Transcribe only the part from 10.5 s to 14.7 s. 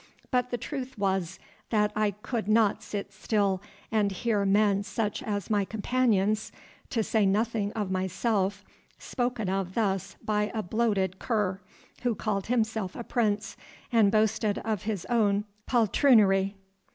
a bloated cur, who called himself a prince and boasted